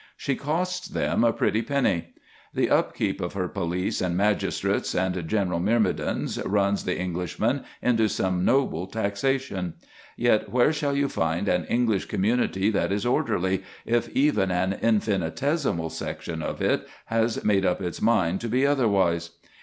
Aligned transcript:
She 0.17 0.35
costs 0.35 0.87
them 0.87 1.23
a 1.23 1.31
pretty 1.31 1.61
penny. 1.61 2.15
The 2.55 2.71
up 2.71 2.95
keep 2.95 3.21
of 3.21 3.33
her 3.33 3.47
police 3.47 4.01
and 4.01 4.17
magistrates 4.17 4.95
and 4.95 5.27
general 5.27 5.59
myrmidons 5.59 6.41
runs 6.43 6.85
the 6.85 6.97
Englishman 6.97 7.63
into 7.83 8.07
some 8.07 8.43
noble 8.43 8.87
taxation; 8.87 9.75
yet 10.17 10.49
where 10.51 10.73
shall 10.73 10.95
you 10.95 11.07
find 11.07 11.47
an 11.47 11.65
English 11.65 12.05
community 12.05 12.71
that 12.71 12.91
is 12.91 13.05
orderly 13.05 13.61
if 13.85 14.09
even 14.09 14.49
an 14.49 14.73
infinitesimal 14.81 15.91
section 15.91 16.41
of 16.41 16.63
it 16.63 16.87
has 17.05 17.43
made 17.45 17.63
up 17.63 17.79
its 17.79 18.01
mind 18.01 18.41
to 18.41 18.49
be 18.49 18.65
otherwise? 18.65 19.29